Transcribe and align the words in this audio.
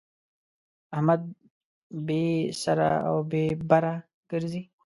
احمد 0.95 1.21
بې 2.05 2.25
سره 2.63 2.89
او 3.09 3.15
بې 3.29 3.43
بره 3.69 3.93
ګرځي. 4.31 4.61